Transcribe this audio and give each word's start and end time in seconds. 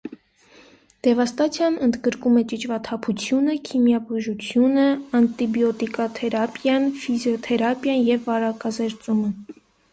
Դևաստացիան 1.07 1.75
ընդգրկում 1.87 2.39
է 2.41 2.43
ճիճվաթափությունը, 2.53 3.55
քիմիաբուժությունը, 3.69 4.87
անտիբիոտիկաթերապիան, 5.21 6.91
ֆիզիոթերապիան 7.05 8.05
և 8.13 8.29
վարակազերծումը։ 8.33 9.35